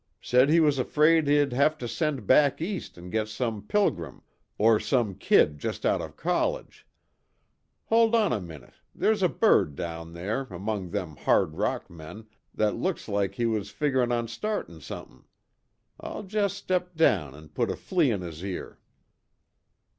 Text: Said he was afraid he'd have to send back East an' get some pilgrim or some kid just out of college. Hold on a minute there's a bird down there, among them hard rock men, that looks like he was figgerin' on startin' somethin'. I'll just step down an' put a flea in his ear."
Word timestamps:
Said 0.19 0.49
he 0.49 0.59
was 0.59 0.79
afraid 0.79 1.27
he'd 1.27 1.53
have 1.53 1.77
to 1.77 1.87
send 1.87 2.25
back 2.25 2.59
East 2.59 2.97
an' 2.97 3.11
get 3.11 3.27
some 3.27 3.61
pilgrim 3.61 4.23
or 4.57 4.79
some 4.79 5.13
kid 5.13 5.59
just 5.59 5.85
out 5.85 6.01
of 6.01 6.15
college. 6.15 6.87
Hold 7.85 8.15
on 8.15 8.33
a 8.33 8.41
minute 8.41 8.73
there's 8.95 9.21
a 9.21 9.29
bird 9.29 9.75
down 9.75 10.13
there, 10.13 10.47
among 10.49 10.89
them 10.89 11.17
hard 11.17 11.53
rock 11.53 11.87
men, 11.87 12.25
that 12.51 12.75
looks 12.75 13.07
like 13.07 13.35
he 13.35 13.45
was 13.45 13.69
figgerin' 13.69 14.11
on 14.11 14.27
startin' 14.27 14.81
somethin'. 14.81 15.25
I'll 15.99 16.23
just 16.23 16.57
step 16.57 16.95
down 16.95 17.35
an' 17.35 17.49
put 17.49 17.69
a 17.69 17.75
flea 17.75 18.09
in 18.09 18.21
his 18.21 18.43
ear." 18.43 18.79